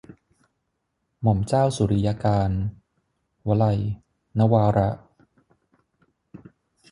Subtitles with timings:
[1.21, 2.61] หม่อมเจ้าสุริยกานต์-
[3.47, 3.79] วลัย
[4.37, 4.89] นวาระ